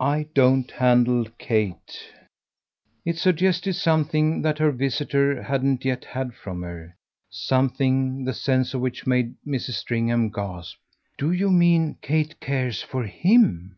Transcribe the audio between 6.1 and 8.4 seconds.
from her something the